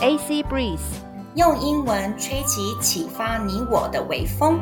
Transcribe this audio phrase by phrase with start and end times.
[0.00, 0.78] AC Breeze，
[1.34, 4.60] 用英文吹起启发你我的微风。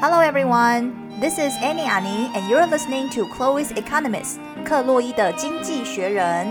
[0.00, 6.50] Hello everyone, this is Annie Ani, and you're listening to Chloe's Economist，克洛伊的经济学人。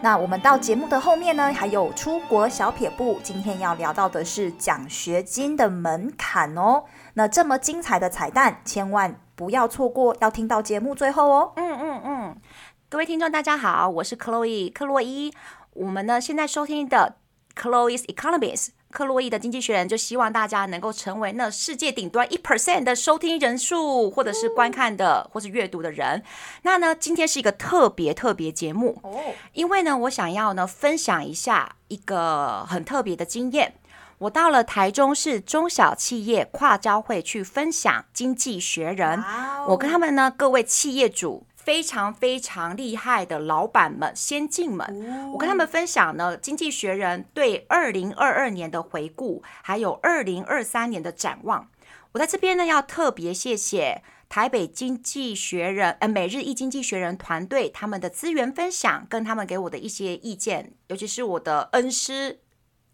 [0.00, 3.18] 那我们到节目的后面呢，还有出国小撇步。
[3.22, 6.84] 今天要聊到的是奖学金的门槛哦。
[7.12, 11.52] 那这么精彩的彩蛋，千万不要错过，要听到节目最后哦。
[11.56, 12.36] 嗯嗯嗯，
[12.88, 15.30] 各位听众大家好，我是 Chloe 克洛伊。
[15.74, 17.16] 我们呢现在收听的
[17.54, 18.68] Chloe's Economist。
[18.88, 26.22] 克洛伊的经济学人就希望大家能够成为那世界顶端一 percent 的收听人数，或者是观看的，或是阅读的人。
[26.62, 29.20] 那呢，今天是一个特别特别节目哦，
[29.52, 33.74] 因为呢，我想要呢分享一下一个很特别的经验。
[34.18, 39.22] 我到了台中市中小企业跨交会去分享经济学人，
[39.68, 41.46] 我跟他们呢各位企业主。
[41.56, 51.68] 非常非常厉害的老板们、先进们，我跟他们分享呢，《经济学人》对二零二二年的回顾，还有二零二三年的展望。
[52.12, 62.38] 我在这边呢，要特别谢谢台北经济学人呃每日一经济学人团队他们的资源分享，跟他们给我的一些意见，尤其是我的恩师。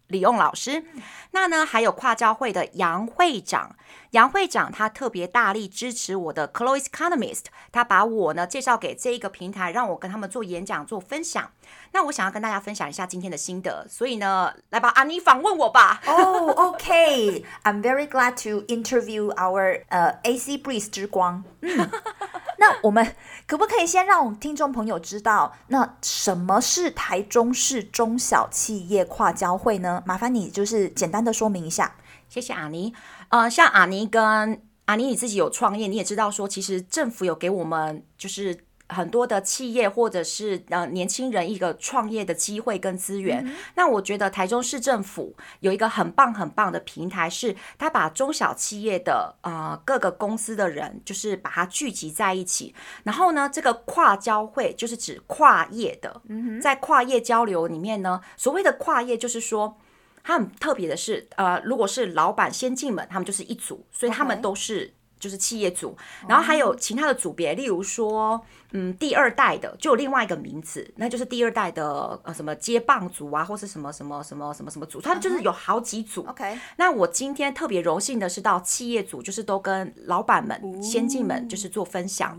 [0.07, 0.83] 李用老师，
[1.31, 3.75] 那呢还有跨交会的杨会长，
[4.11, 11.51] 杨会长他特别大力支持我的 Chloe's Economist，他把我呢介绍给这一个平台，让我跟他们做演讲做分享。
[11.91, 16.01] 那我想要跟大家分享一下今天的心得，所以呢，来吧，阿妮访问我吧。
[16.05, 21.43] 哦、oh,，OK，I'm very glad to interview our 呃、uh, AC Breeze 之光。
[21.61, 21.89] 嗯
[22.59, 23.15] 那我们
[23.45, 30.01] 可不可以先让我们听众朋友知道，那什么是台中市中小企业跨交会呢？
[30.05, 31.95] 麻烦你就是简单的说明一下。
[32.29, 32.93] 谢谢阿尼。
[33.29, 38.65] 呃，像阿尼跟阿尼你自己有创业，你也知道说，其实政府有给我们就是。
[38.93, 52.73] 很多的企业或者是呃年轻人一个创业的机会跟资源，嗯、那我觉得台中市政府有一个很棒很棒的平台，是他把中小企业的呃各个公司的人，就是把它聚集在一起。
[53.03, 56.21] 然后呢，这个跨交会就是指跨业的，
[56.61, 59.77] 在跨业交流里面呢，所谓的跨业就是说，
[60.23, 64.93] 它很特别的是，呃，如果是老板先进门，他们就是一组，所以他们都是。
[65.23, 65.95] 就是企业组，
[66.27, 76.25] 然后还有其他的组别，例如说，嗯，第二代的就有另外一个名字，那就是第二代的呃什么接棒组啊，或是什么什么什么什么什么组，他们就是有好几组。
[76.27, 82.37] OK，那我今天特别荣幸的是到企业组，就是都跟老板们、先进们就是做分享。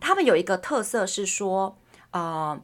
[0.00, 1.76] 他们有一个特色是说，
[2.12, 2.58] 呃，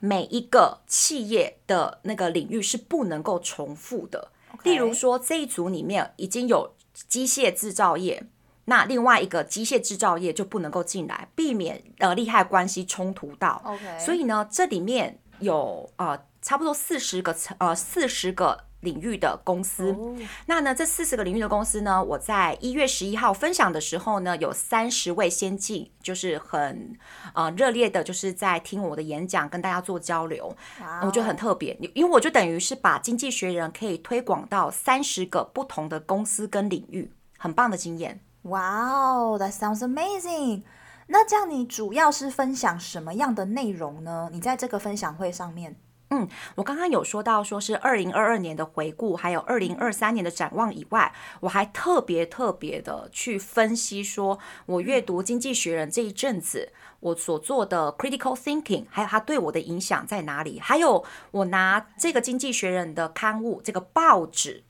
[0.00, 4.30] 每一个企业的那个领域是不能够重复的。
[4.64, 8.26] 例如说，这一组里面已经有机械制造业。
[8.70, 13.60] 那另外一个机械制造业就不能够进来，避免呃利害关系冲突到。
[13.98, 19.92] 所以呢，这里面有呃差不多四十个呃四十个领域的公司。
[19.92, 20.16] Oh.
[20.46, 26.96] 那呢，这四十个领域的公司呢，我在一月十一号分享的时候呢，有三十位先进，就是很
[27.34, 30.44] 呃热烈的，就是在听我的演讲，跟大家做交流。
[30.78, 31.08] Wow.
[31.08, 38.20] 我觉得很特别，因为我就等于是把经济学人可以推广到三十个不同的公司跟领域，很棒的经验。
[38.42, 40.62] 哇哦，That sounds amazing！
[41.08, 44.30] 那这样你主要是分享什么样的内容呢？
[44.32, 45.76] 你在这个分享会上面，
[46.08, 60.58] 嗯，我刚刚有说到说是二零二二年的回顾，还有二零二三年的展望以外，我还特别特别的去分析说，我阅读《经济学人》这一阵子，我所做的 critical thinking，还有它对我的影响在哪里？
[60.58, 64.62] 还有我拿这个《经济学人》的刊物，这个报纸，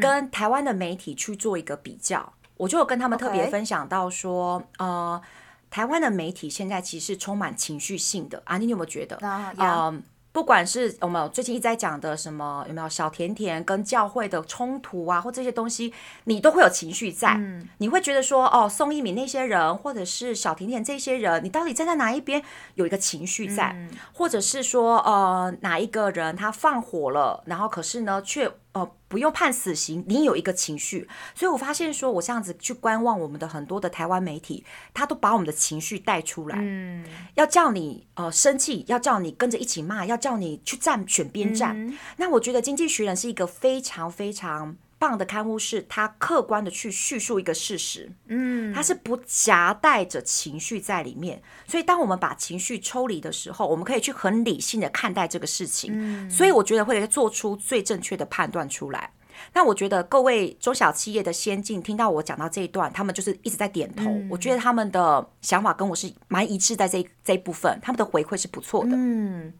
[0.00, 2.32] 跟台湾的媒体去做一个比较。
[2.56, 5.20] 我就有跟他们特别分享到说.呃，
[5.68, 9.16] 台湾的媒体现在其实充满情绪性的啊，你有没有觉得？
[9.16, 10.00] 啊，uh,
[10.32, 15.92] 不管是我们最近一直在讲的什么，有没有小甜甜跟教会的冲突啊，或这些东西，
[16.24, 17.34] 你都会有情绪在。
[17.34, 22.42] 嗯，你会觉得说，哦，宋一敏那些人，或者是小甜甜这些人，你到底站在哪一边？
[22.74, 31.08] 有一个情绪在，嗯，或者是说，呃，哪一个人他放火了，然后可是呢，却呃不用判死刑，你有一个情绪。
[31.34, 37.04] 所以我发现说，我这样子去观望我们的很多的台湾媒体，他都把我们的情绪带出来，嗯，
[37.36, 40.16] 要叫你呃生气，要叫你跟着一起骂，要。
[40.26, 59.12] 叫你去站选边站，嗯、那我觉得《经济学人》是一个非常非常棒的刊物，是他客观的去叙述一个事实，嗯，他是不夹带着情绪在里面，所以当我们把情绪抽离的时候，我们可以去很理性的看待这个事情，嗯、所以我觉得会做出最正确的判断出来。
[59.52, 64.04] 那我觉得各位中小企业的先进听到我讲到这一段，他们就是一直在点头。
[64.04, 68.92] 嗯、我觉得他们的想法跟我是蛮一致，在这这一部分，他们的回馈是不错的。
[68.94, 69.52] 嗯，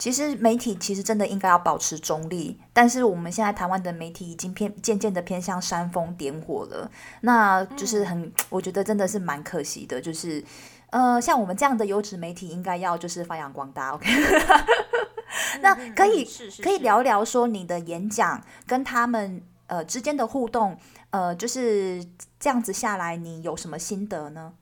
[0.00, 10.42] 其实媒体其实真的应该要保持中立，但是我们现在台湾的媒体已经偏渐渐的偏向煽风点火了，那就是很，嗯、我觉得真的是蛮可惜的，就是
[10.88, 13.90] 呃，像我们这样的优质媒体应该要就是发扬光大。
[13.90, 14.10] OK。
[15.60, 16.26] 那可以
[16.62, 20.78] 可以聊聊说你的演讲跟他们呃之间的互动，
[21.10, 22.02] 呃就是
[22.38, 24.54] 这样子下来，你有什么心得呢？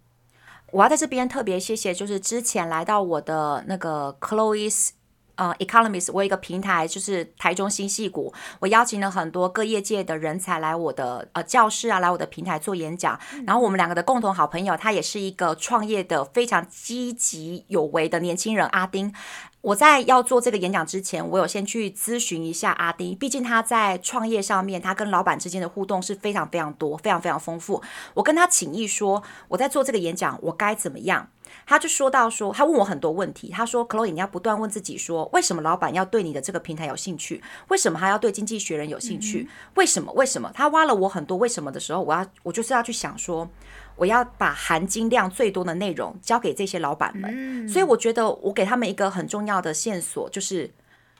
[0.72, 4.90] 我要在这边特别谢谢，就是之前来到我的那个 Chloe's
[5.38, 13.18] 呃 Economist，我有一个平台就是台中新戏谷，我邀请了很多各业界的人才来我的呃教室啊，来我的平台做演讲。
[13.46, 19.14] 然后我们两个的共同好朋友，他也是一个创业的非常积极有为的年轻人，阿丁。
[19.60, 27.82] 我在要做这个演讲之前，我有先去咨询一下阿丁，毕竟他在创业上面，他跟老板之间的互动是非常非常多，非常非常丰富。
[28.14, 31.28] 我跟他请益说，我在做这个演讲，我该怎么样？
[31.66, 33.50] 他就说到说，他问我很多问题。
[33.50, 37.42] 他说：“Chloe，你要不断问自己说，为什么老板要对你的这个平台有兴趣？
[37.68, 39.48] 为什么还要对经济学人有兴趣？
[39.74, 40.12] 为什么？
[40.12, 43.48] 为什么？”他挖了我很多为什么的时候，我要我就是要去想说。
[43.96, 50.70] 我要把含金量最多的内容交给这些老板们，嗯、所以我觉得我给他们一个很重要的线索，就是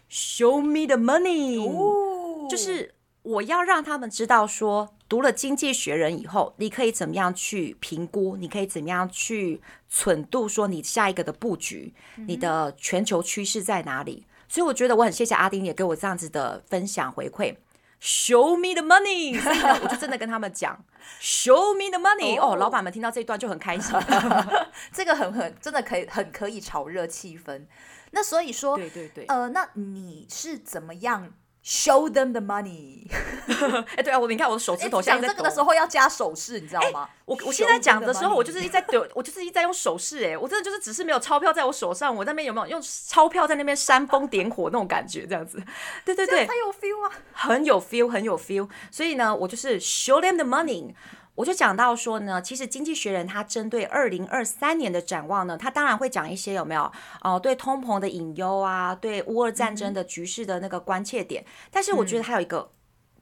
[0.08, 9.60] Show me the money，、哦、就是我要让他们知道说，读了《经济学人》以后，你可以怎么样去评估，你可以怎么样去
[9.90, 14.26] 忖度，说你下一个的布局，嗯、你的全球趋势在哪里？
[14.48, 17.56] 所以我觉得我很谢谢阿丁也给我这样子的分享回馈。
[18.00, 20.84] Show me the money，所以呢，我就真的跟他们讲，
[21.20, 22.38] Show me the money。
[22.38, 23.98] 哦，老板们听到这一段就很开心，
[24.92, 27.66] 这个很很真的可以很可以炒热气氛。
[28.12, 31.30] 那所以说，对对对，呃，那你是怎么样
[31.64, 33.06] ？Show them the money。
[33.96, 37.08] 哎，对啊，我你看我的手指头像这个的时候要加手势，你知道吗？
[37.24, 40.24] 我我现在讲的时候，我就是一直在丢，我就是一直在用手势。
[40.24, 45.26] 哎，我真的就是只是没有钞票在我手上，我那边有没有用钞票在那边煽风点火那种感觉？
[45.26, 45.62] 这样子，
[46.04, 48.68] 对 对对，很有 feel 啊，很有 feel，很有 feel。
[48.90, 50.94] 所以呢，我就是 Show them the money。
[51.38, 56.82] 我就讲到说呢，其实经济学人他针对二零二三年的展望呢，他当然会讲一些有没有
[57.22, 61.44] 哦、呃，对通膨的隐忧啊，对乌俄战争的局势的那个关切点。
[61.44, 62.72] 嗯、但是我觉得还有一个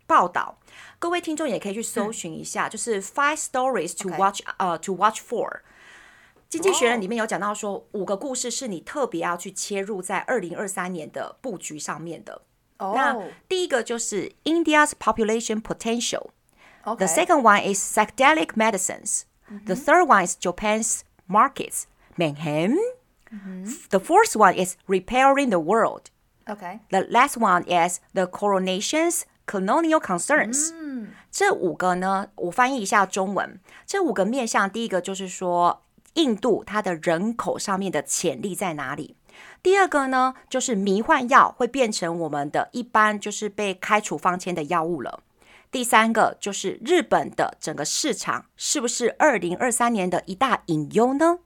[0.07, 5.61] 报道，嗯、各位听众也可以去搜寻一下，嗯、就是 Five Stories to Watch 呃 uh, to Watch For。
[6.49, 12.41] 经济学人里面有讲到说，五个故事是你特别要去切入在二零二三年的布局上面的。
[12.79, 13.15] 哦，那
[13.47, 16.29] 第一个就是 India's population potential。
[16.86, 17.06] Okay.
[17.06, 19.26] The second one is psychedelic medicines.
[19.52, 19.66] Mm-hmm.
[19.66, 21.86] The third one is Japan's markets,
[22.18, 22.78] mayhem.
[23.32, 23.66] Mm-hmm.
[23.90, 26.10] The fourth one is repairing the world.
[26.50, 26.80] Okay.
[26.90, 30.72] The last one is the coronation's colonial concerns.
[30.74, 33.60] 嗯，这五个呢，我翻译一下中文。
[33.86, 35.84] 这五个面向，第一个就是说，
[36.16, 39.16] 印度它的人口上面的潜力在哪里？
[39.62, 45.22] 第二个呢，就是迷幻药会变成我们的一般就是被开处方签的药物了。
[45.77, 51.41] 第三个就是日本的整个市场是不是二零二三年的一大隐忧呢？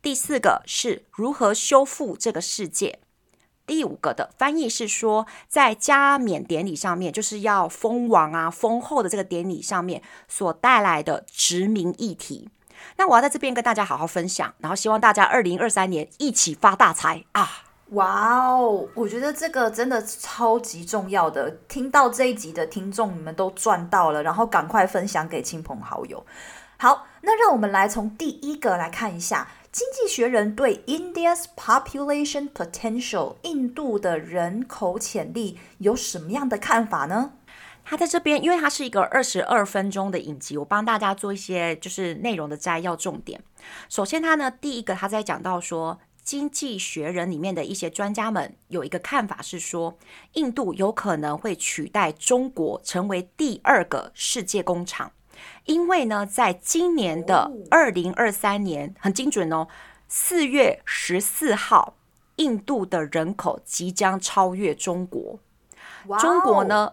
[0.00, 2.98] 第四个是如何修复这个世界？
[3.66, 12.48] 第五个的翻译是说，在加冕典礼上面，就是要封王啊、封后的这个典礼上面所带来的殖民议题。
[12.96, 17.67] 那我要在这边跟大家好好分享，然后希望大家二零二三年一起发大财啊！
[17.92, 21.50] 哇哦，我觉得这个真的超级重要的。
[21.68, 26.22] 听到这一集的听众，你们都赚到了，然后赶快分享给亲朋好友。
[26.76, 37.32] 好，那让我们来从第一个来看一下，《经济学人》对 India's population potential 印度的人口潜力有什么样的看法呢？
[37.86, 43.42] 他在这边，因为它是一个二十二分钟的影集，我帮大家做一些就是内容的摘要重点。
[43.88, 45.98] 首先，他呢，第一个他在讲到说。
[46.28, 49.96] 经济学人里面的一些专家们有一个看法是说，
[50.34, 55.10] 印度有可能会取代中国成为第二个世界工厂，
[55.64, 59.68] 因为呢，在今年的二零二三年很精准哦，
[60.06, 61.94] 四月十四号，
[62.36, 65.40] 印度的人口即将超越中国。
[66.18, 66.92] 中国呢，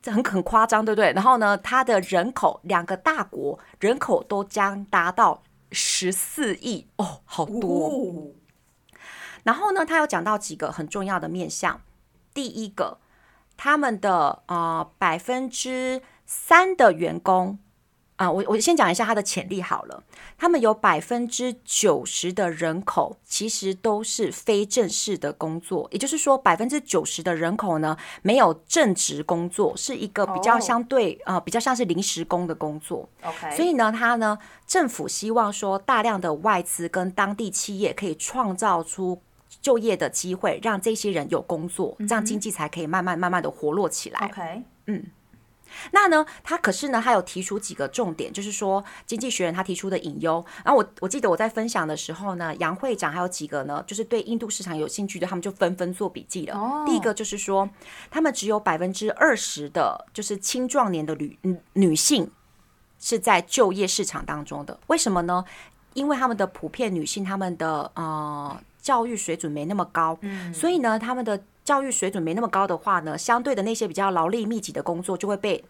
[0.00, 1.12] 这很很夸张，对不对？
[1.12, 8.32] 然后呢，它的人口两个大国人口都将达到十四亿哦，好多。
[9.42, 11.80] 然后呢，他有讲到几个很重要的面向。
[12.32, 12.98] 第一个，
[13.56, 17.58] 他们的啊百分之三的员工
[18.16, 20.04] 啊，我我先讲一下他的潜力好了。
[20.38, 31.34] 他们有百分之九十的人口其实都是非正式的工作，也就是说百分之九十的人口呢没有正职工作，是一个比较相对、oh.
[31.34, 33.08] 呃比较像是临时工的工作。
[33.22, 39.20] OK，所以呢，他呢政府希望说大量的外资跟当地企业可以创造出
[39.60, 44.20] 就业的机会，让这些人有工作，这样经济才可以慢慢慢慢的活络起来。
[44.26, 45.04] OK，嗯。
[45.92, 50.44] 那呢，他可是呢，他有提出几个重点，就是说，经济学人他提出的隐忧。
[50.64, 56.58] 然后我我记得我在分享的时候呢，杨会长还有几个呢，就是对印度市场有兴趣的，他们就纷纷做笔记了。
[56.58, 56.84] Oh.
[56.84, 57.70] 第一个就是说，
[58.10, 61.38] 他们只有百分之二十的，就是青壮年的女
[61.74, 62.28] 女性
[62.98, 64.76] 是在就业市场当中的。
[64.88, 65.44] 为什么呢？
[65.94, 71.42] 因为他们的普遍女性，他们的呃教育水准没那么高，嗯，所以呢，他们的。
[71.62, 75.62] 教育水准没那么高的话呢，相对的那些比较劳力密集的工作就会被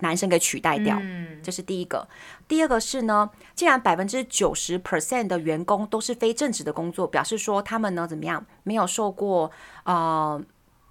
[0.00, 0.98] 男生给取代掉。
[1.00, 2.06] 嗯，这是第一个。
[2.46, 9.50] 第二个是呢，既然百分之九十 percent 的员工都是非正职的工作，表示说他们呢怎么样，没有受过
[9.84, 10.42] 呃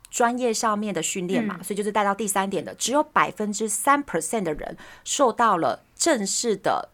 [0.09, 6.89] 专业上面的训练嘛，所以就是带到第三点的，只有百分之三 percent 的人受到了正式的。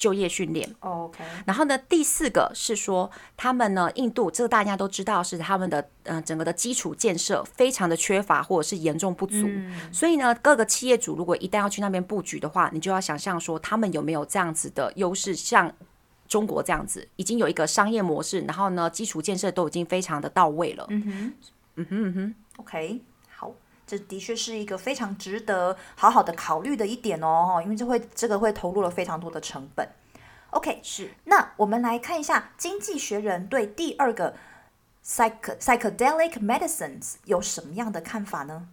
[0.00, 1.22] 就业训练，OK。
[1.44, 15.70] 然后呢，第四个是说，他们呢，印度这个大家都知道是他们的，嗯、呃，整个的基础建设非常的缺乏或者是严重不足，嗯、所以呢，各个企业主如果一旦要去那边布局的话，你就要想象说，他们有没有这样子的优势，像
[16.26, 20.86] 中国这样子，已经有一个商业模式，然后呢，基础建设都已经非常的到位了。
[20.88, 21.32] 嗯哼，
[21.76, 23.09] 嗯哼嗯哼，OK，好，
[23.90, 29.88] 这的确是一个非常值得好好的考虑的一点哦，因为这会这个会投入了非常多的成本。
[30.50, 31.10] OK，是。
[31.24, 34.36] 那我们来看一下《经济学人》对第二个
[35.04, 38.68] psych psychedelic medicines 有什么样的看法呢？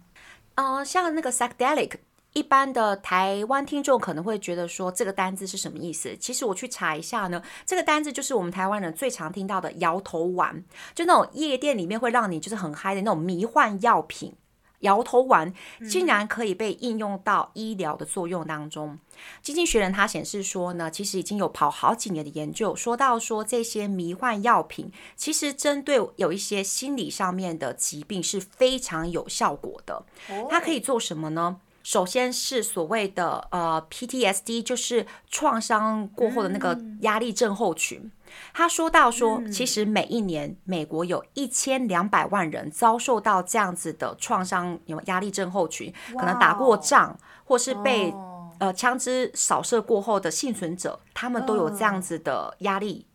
[0.54, 1.94] 呃，像那个 psychedelic，
[2.34, 6.16] 一般的台湾听众可能会觉得说这个单字是什么意思？
[6.16, 10.62] 其实我去查一下呢，这个单字就是我们台湾人最常听到的摇头丸，
[10.94, 14.34] 就那种夜店里面会让你就是很嗨的那种迷幻药品。
[14.80, 15.52] 摇头丸
[15.88, 18.90] 竟然可以被应用到医疗的作用当中。
[18.90, 18.98] 嗯、
[19.42, 30.04] 经济学人他显示说呢，其实已经有跑好几年的研究，说到说这些迷幻药品其实针对有一些心理上面的疾病是非常有效果的。
[30.48, 31.60] 它可以做什么呢？
[31.82, 38.10] 首先是所谓的呃 PTSD，就是创伤过后的那个压力症候群。
[38.52, 48.14] 他说到说，其实每一年美国有一千两百万人遭受到这样子的创伤，有压力症候群，可能打过仗或是被
[48.58, 53.06] 呃枪支扫射过后的幸存者，他们都有这样子的压力，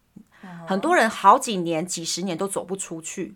[0.67, 3.35] 很多人好几年、几十年都走不出去。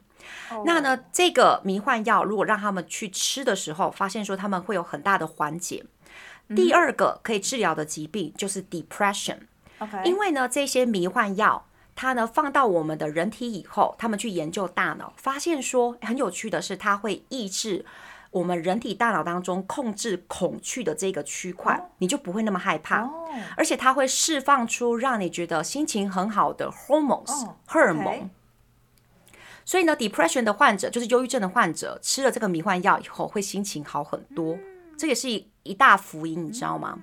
[0.65, 5.85] 那呢，这个迷幻药如果让他们去吃的时候，发现说他们会有很大的缓解。
[6.55, 9.37] 第二个可以治疗的疾病就是 depression，
[10.05, 11.66] 因为呢，这些迷幻药
[11.97, 17.83] 它呢放到我们的人体以后，他们去研究大脑，发现说很有趣的是，它会抑制
[18.29, 23.09] 我们人体大脑当中控制恐惧的这个区块，你就不会那么害怕，
[23.57, 28.29] 而且它会释放出让你觉得心情很好的 hormones 荷尔蒙。
[29.65, 34.55] 所以呢，depression 的患者就是忧郁症的患者，吃了这个迷幻药以后会心情好很多，
[34.95, 36.99] 这也是一一大福音，你知道吗？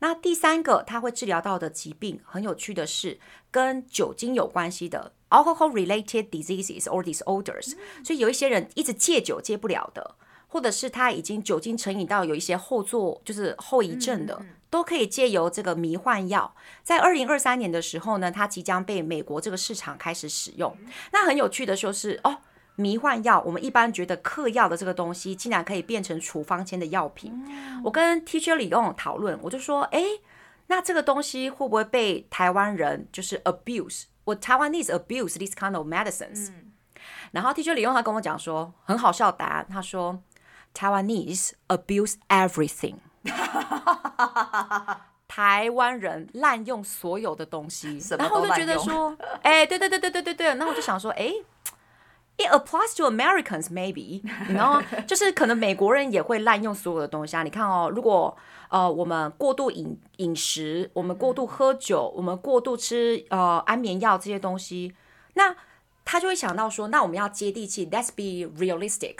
[0.00, 3.18] 那第三个，它会治疗到的疾病，很有趣的是
[3.50, 7.74] 跟酒精有关系的 alcohol-related diseases or disorders。
[8.04, 10.16] 所以有一些人一直戒酒戒不了的，
[10.48, 14.44] 或者是他已经酒精成瘾到有一些后座就是后遗症的。
[14.70, 16.54] 都可以借由这个迷幻药，
[16.84, 20.72] 在二零二三年的时候呢，它即将被美国这个市场开始使用。
[21.12, 22.38] 那很有趣的就是哦，
[22.80, 27.32] 迷幻药，我们一般觉得嗑药的这个东西，竟然可以变成处方签的药品。
[27.84, 30.02] 我跟 Teacher 李用讨论，我就说，哎，
[30.68, 34.04] 那这个东西会不会被台湾人就是 abuse？
[34.24, 36.50] 我 Taiwanese abuse this kind of medicines。
[37.32, 40.22] 然后 Teacher 李用他跟我讲说，很好笑的答案，他说
[40.74, 42.96] Taiwanese abuse everything。
[45.28, 51.34] 台湾人滥用所有的东西，然后我就觉得说，哎、欸，对对对对对对对，然后我就想说，哎、欸、
[52.36, 54.22] ，it applies to Americans maybe，
[54.52, 57.42] 然后 就是可能美国人也会滥用所有的东西啊。
[57.42, 58.36] 你看哦，如果
[58.68, 64.94] 呃我们过度饮饮食，我们过度喝酒，我们过度吃呃安眠药这些东西，
[65.34, 65.54] 那
[66.04, 69.16] 他就会想到说，那我们要接地气，let's be realistic。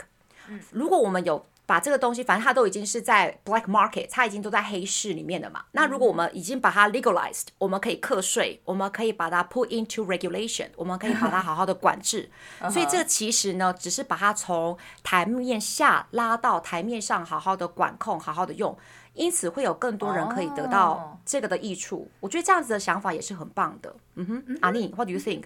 [0.71, 5.63] 如果我们有把这个东西，反正它都已经是在 black market，它已经都在黑市里面的嘛。
[5.71, 12.29] 那如果我们已经把它 legalized，我们可以课税，我们可以把它 put into regulation，我们可以把它好好的管制。
[12.69, 18.77] 所以这其实呢，只是把它从台面下拉到台面上，好好的管控，好好的用。
[19.13, 22.09] 因此会有更多人可以得到这个的益处。
[22.21, 23.93] 我觉得这样子的想法也是很棒的。
[24.15, 25.43] 嗯哼，阿妮，What do you think？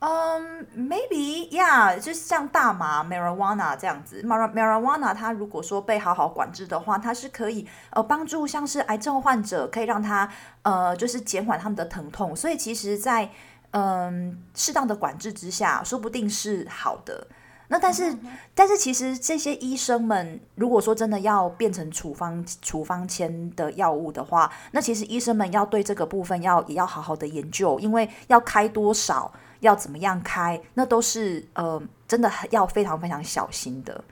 [0.00, 10.30] 嗯、um,，maybe yeah，就是像大麻 marijuana 这样子，mar marijuana 它如果说被好好管制的话，它是可以呃帮助像是癌症患者，可以让他
[10.62, 12.36] 呃就是减缓他们的疼痛。
[12.36, 13.30] 所以其实在，在
[13.72, 17.26] 嗯适当的管制之下，说不定是好的。
[17.66, 18.20] 那但是、嗯、
[18.54, 29.32] 但是其实这些医生们，如果说真的要变成处方处方签的药物的话，那其实医生们要对这个部分要也要好好的研究，因为要开多少。
[29.60, 34.02] 要怎么样开，那都是呃，真的要非常非常小心的。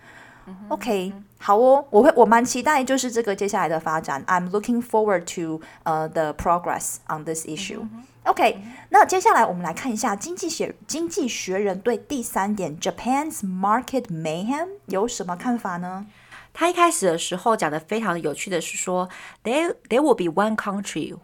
[0.68, 4.24] OK，好哦，我会我蛮期待就是这个接下来的发展。
[4.26, 7.84] I'm looking forward to 呃、uh, the progress on this issue.
[8.22, 8.60] OK，
[8.90, 16.06] 那接下来我们来看一下经济学经济学人对第三点 Japan's market mayhem 有什么看法呢？
[16.52, 19.08] 他一开始的时候讲的非常有趣的是说
[19.42, 21.16] ，there there will be one country。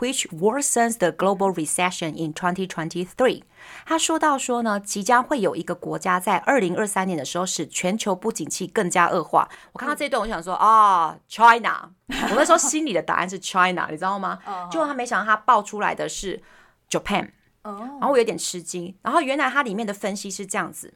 [0.00, 3.42] Which worsens the global recession in 2023？
[3.84, 9.46] 他说到说呢，即将会有一个国家在二零二三年的时候使全球不景气更加恶化。
[9.72, 11.90] 我看到这一段，我想说啊、哦、，China。
[12.08, 14.38] 我那时候心里的答案是 China，你知道吗？
[14.70, 16.42] 结果他没想到他爆出来的是
[16.88, 17.28] Japan。
[17.62, 18.96] 然后我有点吃惊。
[19.02, 20.94] 然后原来它里面的分析是这样子。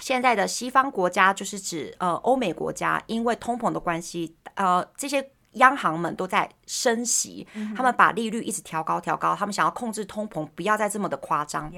[0.00, 5.30] 现在的西方国家就是指呃欧美国家，因为通膨的关系，呃这些。
[5.56, 7.46] 央行们都在升息，
[7.76, 11.70] 他们把利率一直调高调高，他们想要控制通膨，不要再这么的夸张。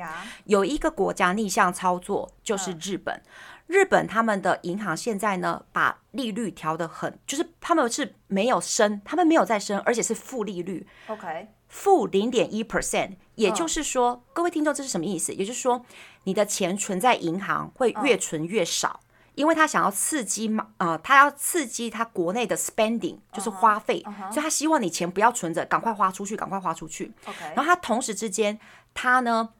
[0.44, 3.20] 有一个国家逆向操作，就是日本。
[3.66, 10.86] 日本他们的银行现在呢，把利率调得很，就是他们是没有升，他们没有再升，而且是负利率。
[11.06, 15.34] OK，负零点一 percent，也就是说，各位听众，这是什么意思？
[15.34, 15.84] 也就是说，
[16.24, 19.00] 你的钱存在银行会越存越少。
[19.38, 24.14] 因为他想要刺激嘛，呃，他要刺激他国内的 spending，就是花费，uh -huh.
[24.14, 24.32] Uh -huh.
[24.32, 27.12] 所以他希望你钱不要存着，赶快花出去，赶快花出去。
[27.54, 28.58] 然后他同时之间，
[28.92, 29.50] 他呢，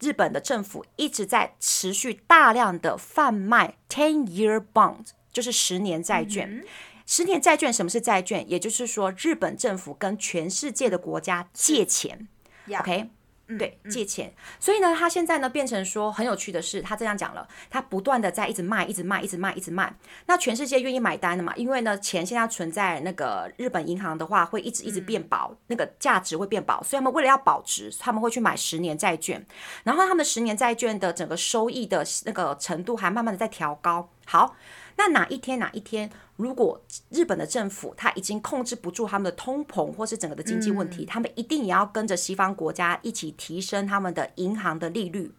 [0.00, 6.48] 日本的政府一直在持续大量的贩卖 ten-year bond，就是十年债券。
[6.48, 6.66] Mm -hmm.
[7.06, 8.44] 十年债券什么是债券？
[8.50, 12.26] 也就是说，日本政府跟全世界的国家借钱。
[12.80, 13.08] OK。
[13.56, 19.94] 对，借钱，所以呢，他现在呢变成说很有趣的是，他这样讲了，他不断的在一直卖，一直卖，一直卖，一直卖。
[20.26, 21.54] 那全世界愿意买单的嘛？
[21.56, 29.42] 因为呢，钱现在存在那个日本银行的话，会一直一直变薄，那个价值会变薄，所以他们为了要保值，他们会去买十年债券，
[29.82, 34.10] 然后他们十年债券的整个收益的那个程度还慢慢的在调高。
[34.26, 34.54] 好。
[34.98, 45.30] 那哪一天哪一天，如果日本的政府他已经控制不住他们的通膨，或是整个的经济问题，他们一定也要跟着西方国家一起提升他们的银行的利率。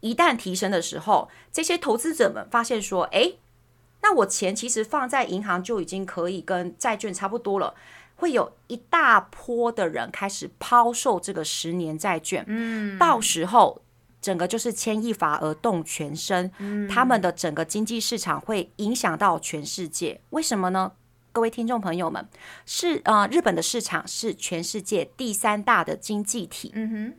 [0.00, 3.38] 一旦提升的时候，这些投资者们发现说，诶，
[4.02, 7.76] 那我钱其实放在银行就已经可以跟债券差不多了，
[8.16, 12.44] 会有一大波的人开始抛售这个十年债券。
[12.48, 13.82] 嗯，到时候。
[14.20, 20.20] 整个就是牵一发而动全身，嗯，他们的整个经济市场会影响到全世界。
[20.30, 20.92] 为什么呢？
[21.32, 22.26] 各位听众朋友们，
[22.64, 27.14] 是呃，日本的市场是全世界第三大的经济体，嗯哼，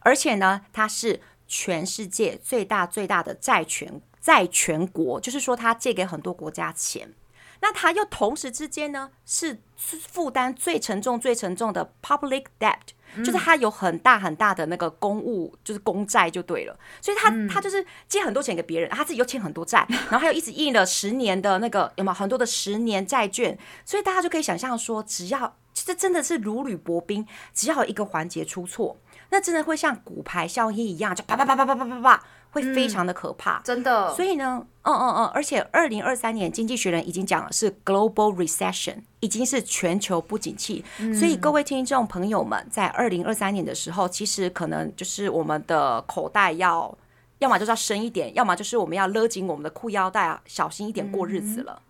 [0.00, 7.14] 而且呢，它是全世界最大最大的债权债权国，就是说，它借给很多国家钱。
[7.62, 12.78] 那它又同时之间呢，是负担最沉重、最沉重的 public debt，
[13.18, 16.78] 就是他有很大很大的那个公务，就是公债就对了。
[17.00, 23.58] 所以他他就是借很多钱给别人，他自己又欠很多债， 然后还有一直印了十年的那个有没有很多的十年债券？
[23.84, 28.96] 所以大家就可以想象说，只要这真的是如履薄冰，只要有一个环节出错，
[29.30, 32.24] 那真的会像骨牌效应一样，就啪啪啪啪啪啪啪啪。
[32.50, 34.12] 会非常的可怕，嗯、真的。
[34.14, 40.84] 所以呢，嗯嗯嗯，而且二零二三年经济学人已经讲了是 global recession，已经是全球不景气。
[40.98, 46.96] 嗯、所以各位听众朋友们，在二零二三年的时候，其实可能就是我们的口袋要，
[47.38, 51.82] 要么就是要深一点，要么就是我们要勒紧我们的裤腰带，啊小心一点过日子了。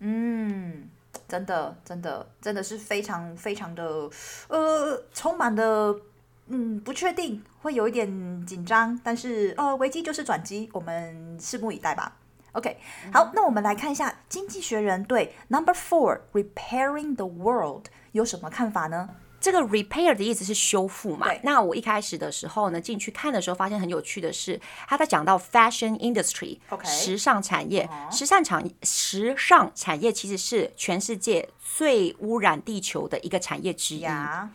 [0.00, 0.88] 嗯，嗯，
[1.26, 4.10] 真的，真的，真的是非常非常的，
[4.48, 5.96] 呃，充满的。
[6.52, 12.16] 嗯，不确定，会有一点紧张，但是呃，危机就是转机，我们拭目以待吧。
[12.52, 12.76] OK，
[13.12, 19.10] 好，那我们来看一下《经济学人》对 Number Four Repairing the World 有什么看法呢？
[19.40, 21.28] 这个 repair 的意思是修复嘛？
[21.28, 28.18] 对那我一开始的时候呢，进去看的时候，发现很有趣的是，他在讲到 fashion industry，OK，时尚产业，uh huh.
[28.18, 34.04] 时尚产时尚产业其实是全世界最污染地球的一个产业之一。
[34.04, 34.48] Yeah.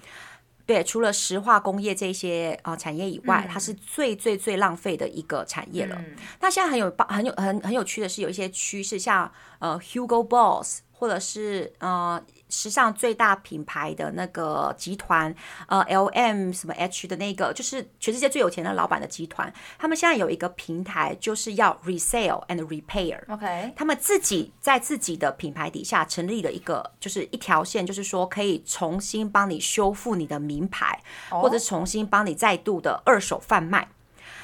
[0.66, 5.96] 对，除了石化工业这些啊、呃、产业以外，嗯、它是最最最浪费的一个产业了。
[6.00, 10.82] 嗯、那现在很有很有很很有趣的是，有一些趋势，像呃 Hugo Boss。
[10.98, 15.34] 或者是呃，时尚最大品牌的那个集团，
[15.68, 23.20] 呃，L M 什么 H 的那个，就是全世界最有钱的老板的集团，他们现在有一个平台，就是要 resale and repair。
[23.28, 30.98] OK，他们自己在自己的品牌底下成立了一个，就是一条线，就是说可以重新帮你修复你的名牌
[31.30, 31.42] ，oh.
[31.42, 33.90] 或者重新帮你再度的二手贩卖。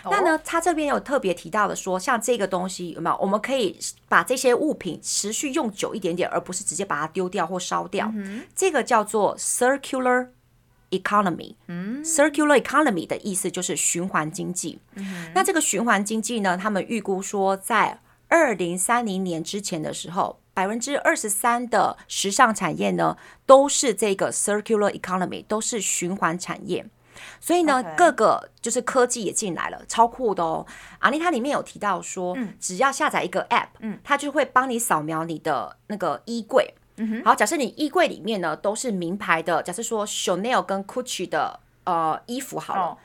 [0.10, 3.18] 那呢，他这边有特别提到的说，像这个东西有没有？
[3.22, 3.78] 我们可以
[4.10, 8.12] 把这些物品持续用久一点点，而不是直接把它丢掉或烧掉。
[8.56, 10.30] 这个叫做 circular
[10.90, 11.56] economy。
[11.68, 14.80] 嗯，circular economy 的意思就是循环经济。
[14.96, 26.86] 嗯、那这个循环经济呢，他们预估说，在二零三零年之前的时候，百分之二十三的时尚产业呢，都是这个 circular economy，都是循环产业。
[27.40, 30.66] 所以呢.各个就是科技也进来了，超酷的哦。
[31.00, 36.74] 阿妮它里面有提到说，嗯、只要下载一个 App，嗯，它就会帮你扫描你的那个衣柜。
[36.98, 42.98] 嗯哼，好，假设你衣柜里面呢都是名牌的，假设说 Chanel 跟 Gucci 的呃衣服好了，哦、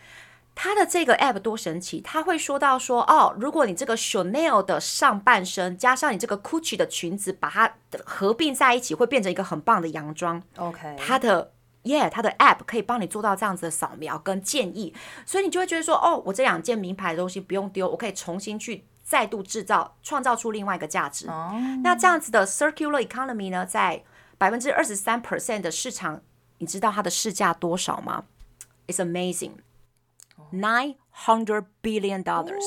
[0.55, 10.42] 它的这个 App 多神奇，它会说到说，哦，如果你这个 Chanel 的上半身加上你这个 Gucci 的裙子，把它合并在一起，会变成一个很棒的洋装。
[10.57, 11.53] OK，它的。
[11.87, 14.94] 耶，它、的 App 可以帮你做到这样子的扫描跟建议，
[15.25, 21.27] 所以你就会觉得说，哦，我这两件名牌的东西不用丢，我可以重新去再度制造，创造出另外一个价值。
[21.29, 21.53] Oh.
[21.83, 24.03] 那这样子的 Circular Economy 呢，在
[24.37, 26.20] 百分之二十三 percent 的市场，
[26.59, 28.25] 你知道它的市价多少吗
[28.87, 32.64] ？It's amazing，nine hundred billion dollars。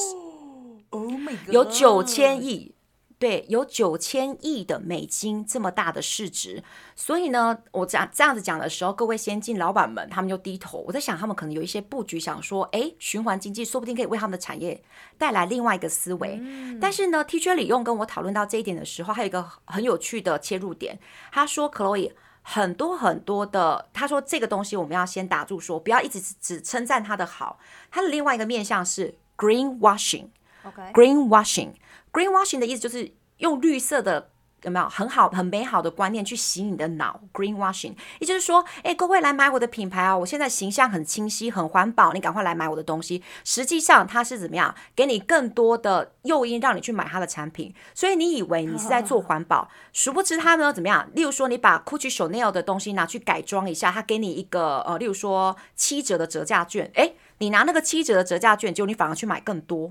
[0.89, 2.73] Oh my God，有九千亿。
[3.19, 6.63] 对，有九千亿的美金这么大的市值，
[6.95, 10.86] 所以呢，我讲这样子讲的时候，各位先进老板们他们就低头。
[10.88, 14.82] 我在想，他们可能有一些布局，想说，哎，循环经济说不定可以为他们的产业
[15.17, 16.39] 带来另外一个思维。
[16.41, 20.97] 嗯、但是呢，Teacher 李用跟我讨论到这一点的时候，还有一个很有趣的切入点。
[21.34, 27.60] 他说，Chloe 很多很多的，他说这个东西我们要先打住说，说不要一直只称赞它的好。
[27.91, 31.73] 它的另外一个面向是 green washing，OK，green washing。
[32.11, 34.29] Greenwashing 的意思就是用绿色的
[34.63, 40.17] 有没有很好很美好的观念去洗你的脑？Greenwashing 也就是说，哎，各位来买我的品牌啊！
[40.17, 43.23] 我现在形象很清晰、很环保，你赶快来买我的东西。
[43.45, 44.75] 实际上它是怎么样？
[44.93, 47.73] 给你更多的诱因，让你去买它的产品。
[47.95, 51.09] 所以你以为你是在做环保，殊不知它呢怎么样？
[51.13, 59.89] 例如说，你把 Gucci、Chanel 的东西拿去改装一下，它给你一个呃，例如说七折的折价券，哎，你拿那个七折的折价券，结果你反而去买更多，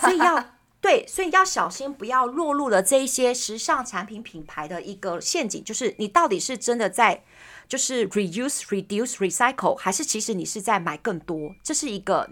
[0.00, 0.44] 所以要。
[0.86, 5.64] 对，所以要小心，不要落入了这一些时尚产品品牌的一个陷阱。
[5.64, 7.24] 就是你到底是真的在，
[7.66, 11.56] 就是 reuse、reduce、recycle，还是其实你是在买更多？
[11.64, 12.30] 这是一个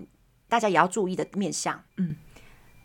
[0.49, 1.83] 大家也要注意的面向。
[1.97, 2.14] 嗯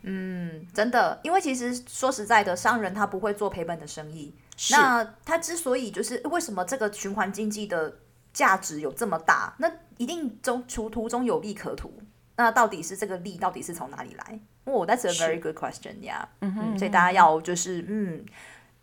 [0.02, 4.34] 嗯，真的，因为其实说实在的，商人他不会做赔本的生意。
[4.58, 8.00] 是那他之所以就是为什么这个循环经济的
[8.34, 11.94] 价值有这么大，那一定中途途中有利可图。
[12.38, 14.40] 那到底是这个利到底是从哪里来？
[14.66, 16.28] 哦、oh，That's a very good question 呀。
[16.42, 18.24] 嗯哼，所以大家要就是嗯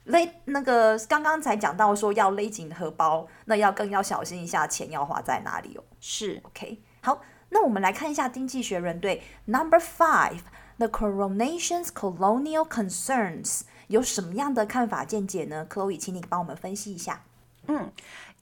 [0.05, 5.85] 勒那个刚刚才讲到说要勒紧荷包，那要更要小心一下钱要花在哪里哦。
[6.01, 6.81] 是 OK。
[7.03, 10.41] 好，那我们来看一下《经济学人》对 Number Five
[10.79, 17.23] The Coronation's Colonial Concerns 有什么样的看法见解呢？Chloe，请你帮我们分析一下。
[17.69, 17.93] 嗯。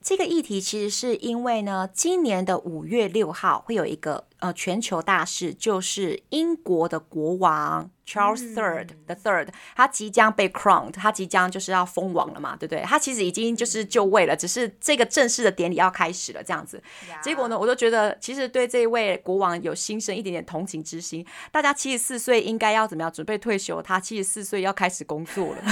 [0.05, 12.83] 这个议题其实是因为呢，今年的五月六号会有一个呃全球大事，就是英国的国王 Charles Third the Third，他即将被 crowned，他即将就是要封王了嘛，对不对？
[12.83, 16.79] 他其实已经就是就位了，只是这个正式的典礼要开始了这样子。
[17.19, 21.25] 结果呢，我就觉得其实对这一位国王有心生一点点同情之心。
[21.51, 23.81] 大家七十四岁应该要怎么样准备退休？
[23.81, 25.63] 他七十四岁要开始工作了，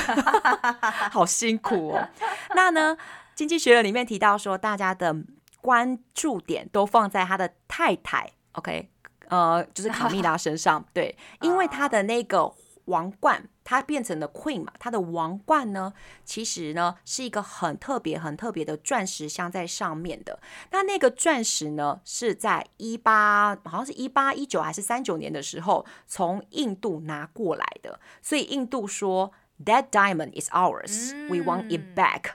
[1.14, 2.10] 好辛苦哦。
[2.56, 2.98] 那呢？
[3.36, 5.16] 经济学人里面提到说，大家的
[5.62, 8.90] 关注点都放在他的太太，OK，
[9.30, 12.54] 呃，就是卡蜜拉 身上，对，因为他的那个
[12.86, 15.94] 王冠，他变成了 Queen 嘛，他的王冠呢，
[16.26, 20.40] 其实呢是一个很特别、很特别的钻石镶在上面的。
[20.72, 29.32] 那那个钻石呢，是在一八，好像是一八一九还是三九年的时候，从印度拿过来的，所以印度说
[29.64, 32.34] ，That diamond is ours,、嗯、we want it back。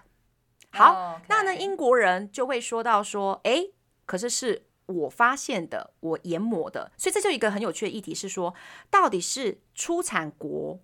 [0.79, 1.21] 好，oh.
[1.29, 3.67] 那呢，英国人就会说到说，哎，
[4.07, 8.55] 可是是我发现的，我研磨的，所以这就一个很有趣的议题是说，
[8.91, 10.81] 到底是出产国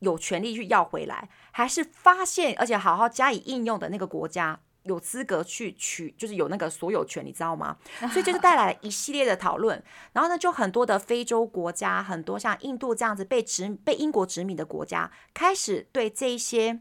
[0.00, 4.60] 有权利去要回来，还是发现而且好好加以应用的那个国家？
[4.84, 7.76] 有资格去取，就是有那个所有权，你知道吗？
[8.10, 9.82] 所以就是带来了一系列的讨论。
[10.12, 16.80] 然后呢，就很多的非洲国家，很多像印度这样子被殖被英国殖民的国家，开始对这一些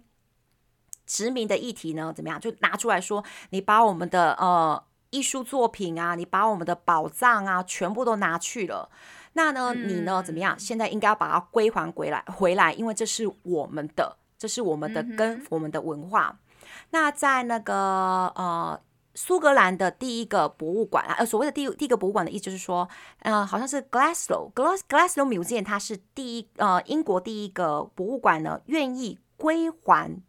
[1.08, 2.40] 殖民的议题呢，怎么样？
[2.40, 8.90] 就拿出来说，你把我们的呃艺术作品啊，你把我们的宝藏啊，全部都拿去了。
[9.34, 10.58] 那呢，你呢怎么样？
[10.60, 16.38] 现在应该要把它归还回来，回来，因为这是我们的，这是我们的根，我们的文化。
[16.90, 17.74] 那在那个
[18.36, 18.80] 呃
[19.14, 22.88] 苏格兰的第一个博物馆啊，呃所谓的第第一个博物馆的意思就是说，
[23.20, 30.20] 呃好像是 Glasgow Glas Glasgow Museum，它是第一呃英国第一个博物馆呢，愿意归还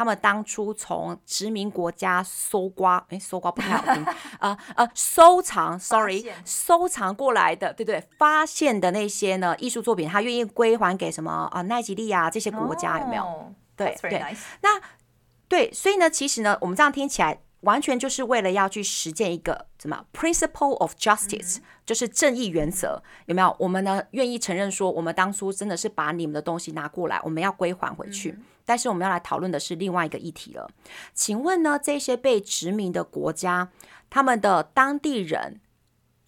[0.00, 4.02] 他们当初从殖民国家搜刮，诶，搜刮不太好听，
[4.40, 13.54] 呃呃收藏，sorry，收藏过来的，对对，发现的那些呢艺术作品，他愿意归还给什么啊、呃、奈及利亚这些国家、oh, 有没有？
[13.76, 14.24] 对.对，
[14.62, 14.80] 那。
[15.50, 23.54] 对，所以呢，其实呢，我们这样听起来，完全就是为了要去实践一个什么 principle of justice，就是正义原则，有没有？
[23.58, 28.38] 我们呢愿意承认说，我们当初真的是把你们的东西拿过来，我们要归还回去。
[28.64, 30.70] 但是我们要来讨论的是另外一个议题了。
[31.12, 33.70] 请问呢，这些被殖民的国家，
[34.08, 35.60] 他们的当地人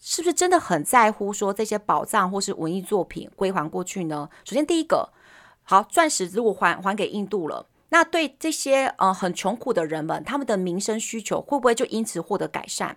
[0.01, 4.29] 是不是真的很在乎说这些宝藏或是文艺作品归还过去呢？
[4.45, 5.13] 首先，第一个，
[5.63, 7.67] 好，钻石如果还还给印度了。
[7.93, 12.97] 那对这些呃很穷苦的人们，他们的民生需求会不会就因此获得改善？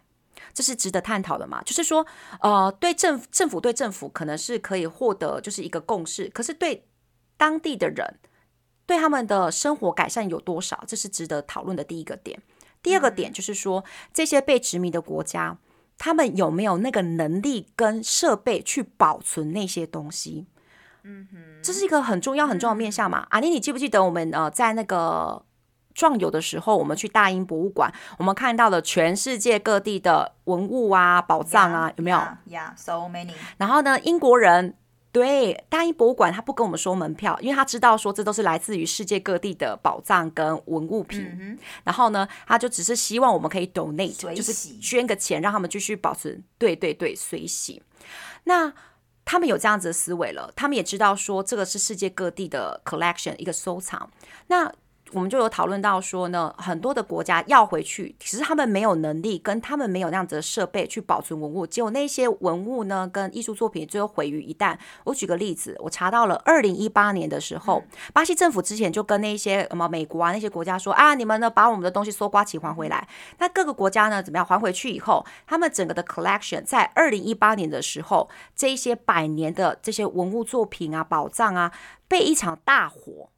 [0.54, 1.62] 这是值得探讨的嘛？
[1.64, 2.06] 就是说，
[2.40, 6.88] 呃，对政府政府对政府可能是可以获得就是一个共识，可是对
[7.36, 8.20] 当地的人，
[8.86, 10.82] 对他们的生活改善有多少？
[10.88, 12.42] 这是值得讨论的第一个点。
[12.82, 15.58] 第二个点就是说，这些被殖民的国家，
[15.98, 20.46] 他们有没有那个能力跟设备去保存那些东西？
[21.08, 23.28] 嗯哼，这是一个很重要很重要的面向嘛。
[23.30, 25.46] 阿妮，你记不记得我们呃在那个
[25.94, 32.18] 壮游的时候，我们去大英博物馆，我们看到了全世界各地的文物啊、宝藏啊，有没有
[32.50, 33.34] ？Yeah，so many。
[33.58, 34.74] 然后呢，英国人
[35.12, 41.22] 对大英博物馆他不跟我们收门票，因为他知道说这都是来自于世界各地的宝藏跟文物品。
[41.40, 46.44] 嗯、然后呢，他就只是希望我们可以 donate，就是捐个钱让他们继续保存。
[46.58, 47.84] 对对对，随喜。
[48.46, 48.74] 那。
[49.26, 54.10] 他们有这样子的思维了，他们也知道说这个是世界各地的 collection 一个收藏。
[54.48, 54.72] 那
[55.12, 64.76] 我们就有讨论到说呢，很多的国家要回去，其实他们没有能力，跟他们没有那样子的设备去保存文物，结果那些文物呢，跟艺术作品最后毁于一旦。
[65.04, 73.08] 我举个例子，我查到了二零一八年的时候，巴西政府之前就跟那些什么美国啊那些国家说啊，你们呢把我们的东西搜刮起还回来。
[73.38, 81.72] 那各个国家呢怎么样还回去以后，他们整个的 collection 在二零一八年的时候，这一些百年的这些文物作品啊、宝藏啊，
[82.08, 83.30] 被一场大火。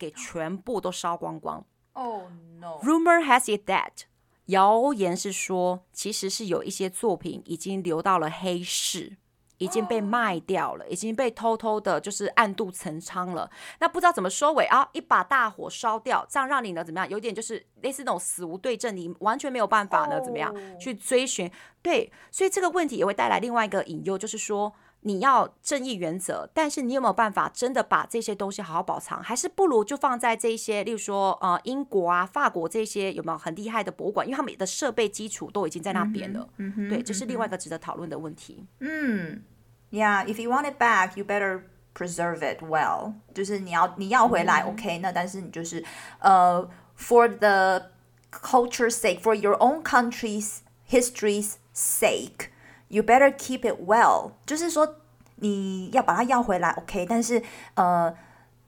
[0.00, 1.62] 给全部都烧光光。
[1.92, 2.22] Oh
[2.58, 2.80] no!
[2.82, 4.04] Rumor has it that
[4.46, 9.16] 谣言是说，其实是有一些作品已经流到了黑市，
[9.58, 13.50] 已经被卖掉了，已经被偷偷的，就是暗度陈仓了。
[13.78, 14.88] 那不知道怎么收尾啊？
[14.92, 17.08] 一把大火烧掉，这样让你呢怎么样？
[17.10, 21.50] 有点就是类似那种死无对证，你完全没有办法呢怎么样去追寻？
[21.82, 24.72] 对，所以这个问题也会带来另外一个隐忧，就是说。
[25.02, 29.22] 你要正义原则，但是你有没有办法真的把这些东西好好保藏？
[29.22, 34.26] 还是不如就放在这些，例如说呃英国啊、法国这些有没有很厉害的博物馆？
[34.26, 36.46] 因为他们的设备基础都已经在那边了。
[36.58, 38.66] 嗯哼，对，这是另外一个值得讨论的问题。
[38.80, 39.42] 嗯
[39.90, 41.62] ，Yeah，if you want it back, you better
[41.94, 43.14] preserve it well。
[43.34, 44.98] 就是你要你要回来、嗯、，OK？
[44.98, 45.82] 那但是你就是
[46.18, 47.90] 呃、uh,，for the
[48.30, 52.49] culture's sake, for your own country's history's sake。
[52.92, 54.96] You better keep it well，就是说
[55.36, 57.06] 你要把它要回来，OK？
[57.08, 57.40] 但是
[57.74, 58.12] 呃，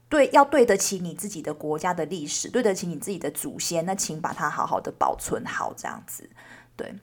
[0.07, 6.29] 对，要对得起你自己的国家的历史，对得起你自己的祖先，那请把它好好的保存好，这样子，
[6.77, 6.95] 对，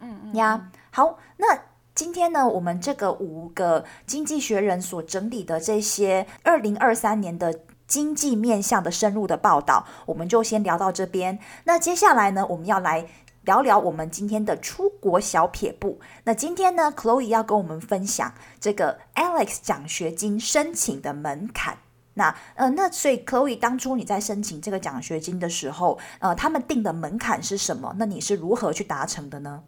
[0.00, 1.62] 嗯嗯呀，好，那
[1.94, 11.38] 今天呢，我们这个五个经济学人所整理的这些二零二三年的经济面向的深入的报道，我们就先聊到这边。
[11.62, 13.06] 那接下来呢，我们要来。
[13.48, 15.98] 聊聊我们今天的出国小撇步。
[16.24, 21.78] 那今天呢，Chloe 要跟我们分享这个 Alex 奖学金申请的门槛。
[22.12, 27.94] 那呃，那所以 Chloe 当初你在申请这个奖学金的时候，呃，他们定的门槛是什么？
[27.98, 29.62] 那你是如何去达成的呢？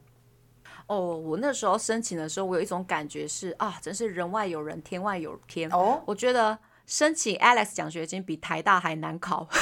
[0.87, 5.71] 哦，我那时候申请的时候，我有一种感觉是啊，真是人外有人，天外有天。
[5.71, 9.49] 哦，我觉得申请 Alex 奖学金比台大还难考。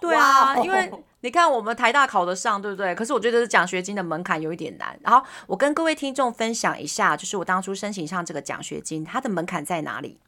[0.00, 2.94] 对啊，哇因为你看我们台大考得上，对不对？
[2.94, 4.98] 可是我觉得奖学金的门槛有一点难。
[5.02, 10.20] 然后我跟各位听众分享一下，就是我当初申请上这个奖学金，它的门槛在哪里？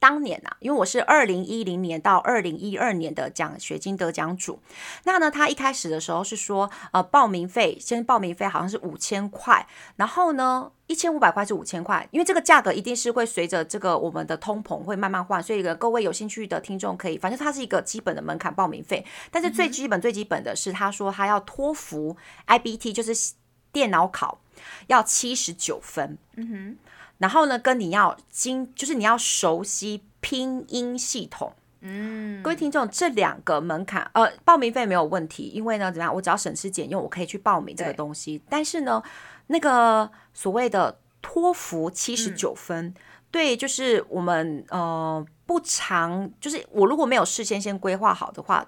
[0.00, 4.58] 当年啊，因为我是二零一零年到二零一二年的奖学金得奖主，
[5.04, 23.34] 那呢，他一开始的时候是说，呃，报名费先报名费好像是五千块，然后呢，一千五百块是五千块，因为这个价格一定是会随着这个我们的通膨会慢慢换，所以各位有兴趣的听众可以，反正它是一个基本的门槛报名费，但是最基本最基本的是他说他要托福 IBT 就是
[23.70, 24.40] 电脑考
[24.86, 26.78] 要七十九分，嗯哼。
[27.20, 31.52] 然后呢，跟你要精，就是你要熟悉拼音系统。
[31.82, 38.42] 嗯，各位听众，这两个门槛，呃，报名费没有问题，因为呢，怎么样，我只要省吃俭用，我可以去报名这个东西。
[38.48, 39.02] 但是呢，
[39.48, 42.94] 那个所谓的托福七十九分，嗯、
[43.30, 48.66] 对，就是我们呃不常，就是我如果没有事先先规划好的话。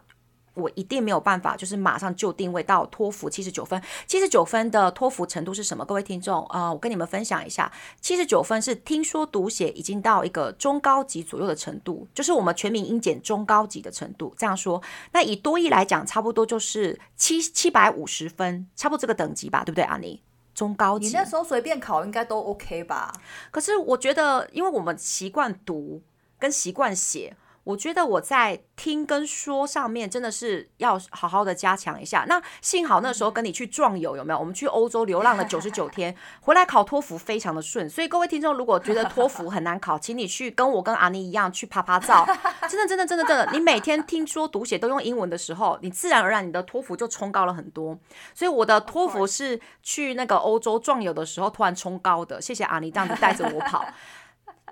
[0.55, 3.81] 我一定没有办法，就是马上就定位到托福七十九分。
[4.07, 5.85] 七十九分的托福程度是什么？
[5.85, 14.35] 各位听众啊、呃，我跟你们分享一下，七十九分是听说读写已经到一个中高级左右的程度，就是我们全民英检中高级的程度。
[14.37, 20.23] 这样说，那以多益来讲，差不多就是七七百五十分，差不多这个等级吧，对不对，阿妮？
[20.55, 21.07] 中高级。
[21.07, 23.11] 你那时候随便考应该都 OK 吧？
[23.51, 26.03] 可是我觉得，因为我们习惯读
[26.39, 27.35] 跟习惯写。
[27.65, 32.25] 我觉得我在听跟说上面真的是要好好的加强一下。
[32.29, 34.39] 那幸好那时候跟你去壮游有没有？
[34.39, 37.89] 我们去欧洲流浪了九十九天，回来考托福非常的顺。
[37.89, 42.27] 所以各位听众如果觉得托福很难考，请你去跟我跟阿妮一样去趴趴照。
[42.69, 47.97] 真的真的真的真的，你每天听说读写都用英文的时候，你自然而然你的托福就冲高了很多。
[48.35, 52.41] 所以我的托福是去那个欧洲壮游的时候突然冲高的。
[52.41, 53.85] 谢谢阿妮这样子带着我跑。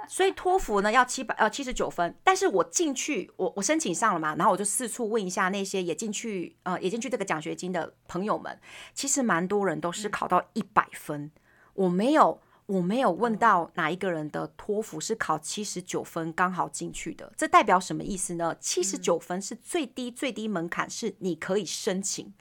[0.08, 8.58] 所以托福呢要七百呃七十九分，但是我进去我我申请上了嘛，然后我就四处问一下那些也进去呃也进去这个奖学金的朋友们，
[8.94, 11.30] 其实蛮多人都是考到一百分，嗯、
[11.74, 18.56] 我没有我没有问到哪一个人的托福是考七十九分刚好进去的，这代表什么意思呢？
[18.60, 22.32] 七十九分是最低最低门槛，是你可以申请。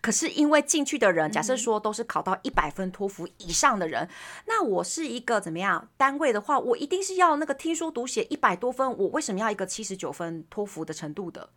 [0.00, 4.08] 可是因为进去的人，假设说都是考到一百分托福以上的人，嗯、
[4.46, 11.50] 那我是一个怎么样单位的话，我一定是要那个听说读写一百多分，我为什么要一个七十九分托福的程度的？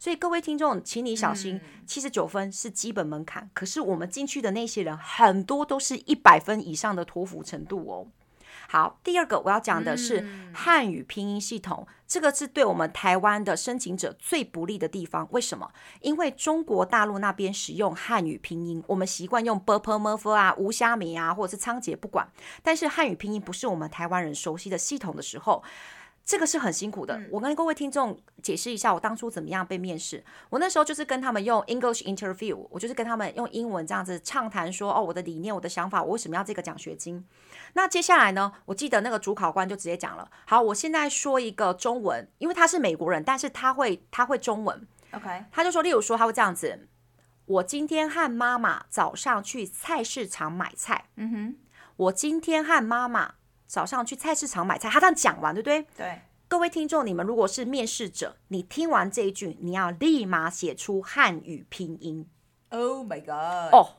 [0.00, 8.06] 所以各位听众，请你小心，七十九分是基本门槛，可是我们进去的那些人很多都是一百分以上的托福程度哦。
[8.68, 15.28] 好，第二个我要讲的是汉语拼音系统，嗯、这个是对我们台湾的申请者最不利的地方。
[15.30, 15.70] 为什么？
[16.00, 22.26] 因为中国大陆那边使用汉语拼音，我们习惯用 b p m f 啊、吴虾米啊，或者是仓颉，不管。
[22.62, 25.62] 但是汉语拼音不是我们台湾人熟悉的系统的时候。
[26.24, 27.18] 这个是很辛苦的。
[27.30, 30.22] 我跟各位听众解释一下，我当初怎么样被面试。
[30.50, 37.24] 我那时候就是跟他们用 English interview，我就是跟他们用英文这样子畅谈说，哦，我的理念、我的想法，我为什么要这个奖学金？
[37.78, 46.88] 那接下来呢，我记得那个主考官就直接讲了，好，我现在说一个中文，因为他是美国人，但是他会他会中文，OK，他就说，例如说他会这样子，
[47.46, 51.56] 我今天和妈妈早上去菜市场买菜，嗯哼，
[51.94, 53.34] 我今天和妈妈。
[53.68, 55.86] 早上去菜市场买菜，他这样讲完，对不对？
[55.94, 56.22] 对。
[56.48, 62.26] 各位听众，你们如果是面试者，你听完这一句，你要立马写出汉语拼音。
[62.70, 63.74] Oh my god！
[63.74, 63.96] 哦，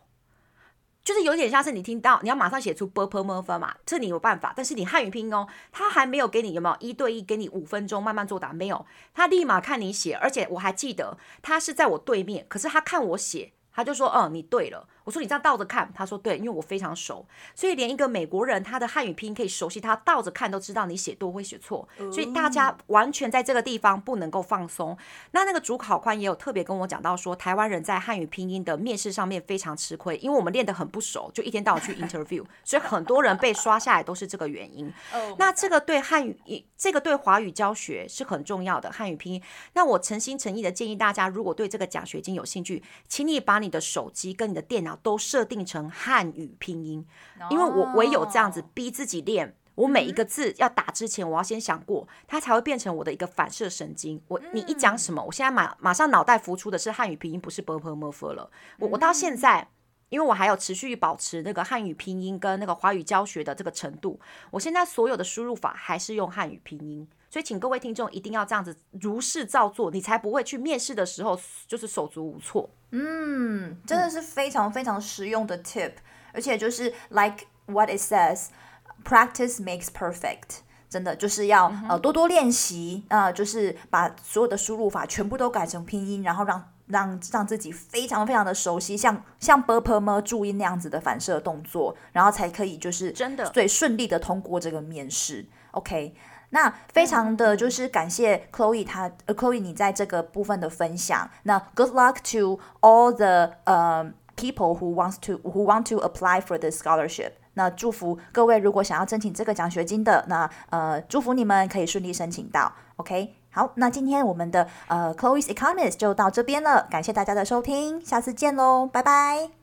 [1.04, 4.54] 就是有点像是你听到，你要马上写出 b p m f 嘛，这你有办法。
[4.56, 8.54] 但是你汉语拼音哦，他还没有给你有没有一对一给你五分钟慢慢作答？
[8.54, 24.96] 没有，他立马看你写，而且我还记得他是在我对面，可是他看我写，他就说：“嗯，你对了。”我说你这样倒着看，他说对，因为我非常熟，所以连一个美国人他的汉语拼音可以熟悉，他倒着看都知道你写多会写错，所以大家完全在这个地方不能够放松。
[25.32, 34.94] 那那个主考官也有特别跟我讲到说，台湾人在汉语拼音的面试上面非常吃亏，因为我们练得很不熟，就一天到晚去 interview，所以很多人被刷下来都是这个原因。
[35.40, 39.42] 那这个对汉语，这个对华语教学是很重要的汉语拼音。
[39.74, 44.99] 那我诚心诚意的建议大家，如果对这个奖学金有兴趣，请你把你的手机跟你的电脑。
[45.02, 47.06] 都设定成汉语拼音，
[47.50, 49.56] 因为我唯有这样子逼自己练。
[49.76, 54.22] 我每一个字要打之前，我要先想过，它才会变成我的一个反射神经。
[54.28, 58.52] 我你一讲什么，我现在马马上脑袋浮出的是汉语拼音，不是 b p m f 了。
[58.78, 59.70] 我我到现在，
[60.10, 64.20] 因为我还有持续保持那个汉语拼音跟那个华语教学的这个程度，
[64.52, 67.08] 我现在所有的输入法还是用汉语拼音。
[67.30, 72.70] 所以，请各位听众一定要这样子如是照做，你才不会去面试的时候就是手足无措。
[72.92, 75.94] 嗯，真的是非常非常实用的 tip，、嗯、
[76.34, 80.62] 而且就是 like what it says，practice makes perfect。
[80.90, 95.46] 真的就是要呃多多练习，呃，就是把所有的输入法全部都改成拼音，然后让让让自己非常非常的熟悉，像像 b p m 注音那样子的反射动作，然后才可以就是真的最顺利的通过这个面试。
[95.74, 96.16] OK，
[96.52, 101.30] 那非常的就是感谢 Chloe 她呃 Chloe 你在这个部分的分享。
[101.44, 106.58] 那 Good luck to all the 呃、uh, people who wants to who want to apply for
[106.58, 107.34] the scholarship。
[107.54, 112.72] 那祝福各位，如果想要申请这个奖学金的，那呃，祝福你们可以顺利申请到。
[112.96, 119.59] OK，好，那今天我们的呃 Chloe's Economist 就到这边了，感谢大家的收听，下次见喽，拜拜。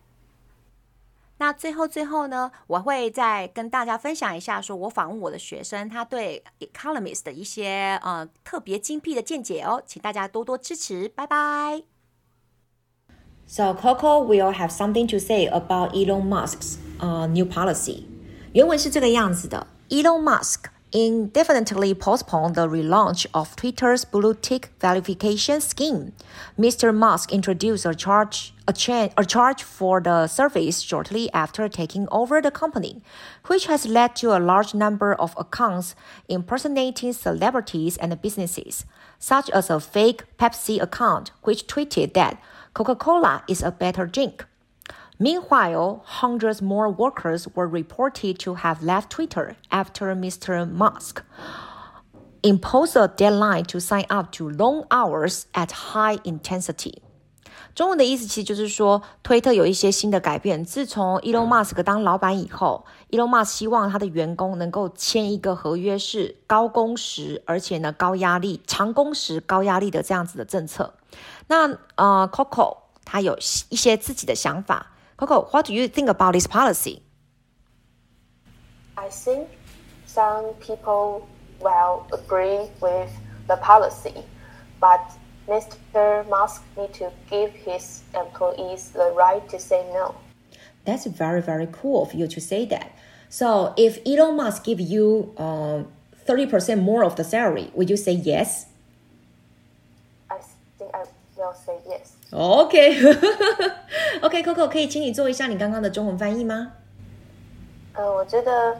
[1.39, 11.83] 那最后最后呢，我会再跟大家分享一下，说我访问我的学生，他对 Economist 的一些呃特别精辟的见解哦，请大家多多支持，拜拜。
[13.47, 18.05] So Coco will have something to say about Elon Musk's uh, new policy.
[18.53, 20.65] 原文是这个样子的：Elon Musk
[20.97, 26.15] indefinitely postpone the relaunch of Twitter's blue tick verification scheme.
[26.59, 26.95] Mr.
[26.95, 32.41] Musk introduced a charge a, cha- a charge for the service shortly after taking over
[32.41, 33.03] the company,
[33.47, 35.95] which has led to a large number of accounts
[36.31, 38.87] impersonating celebrities and businesses,
[39.19, 42.43] such as a fake Pepsi account which tweeted that
[42.73, 44.47] Coca-Cola is a better drink.
[45.18, 50.66] Meanwhile, hundreds more workers were reported to have left Twitter after Mr.
[50.66, 51.22] Musk
[52.42, 57.04] imposed a deadline to sign up to long hours at high intensity.
[57.76, 60.66] 中文的意思其实就是说，推特有一些新的改变。
[60.66, 70.96] 自从 Elon Musk 当老板以后，Elon Musk 希望他的员工能够签一个合约，是高工时，而且呢高压力、长工时、高压力的这样子的政策。
[71.48, 73.38] 那呃，Coco 他有
[73.70, 74.88] 一些自己的想法。
[75.17, 77.03] Coco，what do you think about this policy?
[78.99, 79.49] I think
[80.07, 81.29] some people
[81.61, 83.11] will agree with
[83.49, 84.23] the policy,
[84.81, 85.13] but
[85.49, 86.29] Mr.
[86.29, 90.15] Musk need to give his employees the right to say no.
[90.85, 92.97] That's very, very cool of you to say that.
[93.29, 95.85] So, if Elon Musk give you uh,
[96.27, 98.67] 30% more of the salary, would you say yes?
[100.31, 100.39] I
[100.79, 101.05] think I
[101.37, 102.16] will say yes.
[102.31, 102.99] OK
[104.21, 106.73] OK Coco 可以请你做一下你刚刚的中文翻译吗？
[107.95, 108.77] 呃，我觉得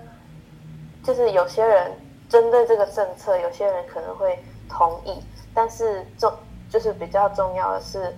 [1.03, 1.93] 就是有些人
[2.29, 4.39] 针对这个政策，有些人可能会
[4.69, 5.13] 同意，
[5.55, 6.33] 但是重
[6.69, 8.13] 就是比较重要的是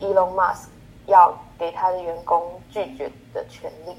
[0.00, 0.66] ，Elon Musk
[1.06, 3.96] 要给他的员工拒绝的权利。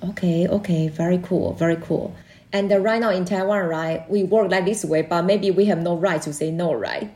[0.00, 2.10] OK OK very cool very cool.
[2.52, 5.82] And right now in Taiwan, right, we work like this way, but maybe we have
[5.82, 7.08] no right to say no, right?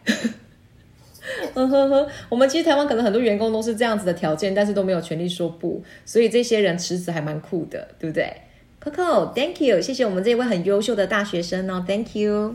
[1.54, 8.32] 呵呵呵，我们其实台湾可能很多员工都是这样子的条件，但是都没有权利说不，所以这些人辞职还蛮酷的，对不对
[8.82, 12.54] ？Coco，Thank you，谢谢我们这位很优秀的大学生哦，Thank you。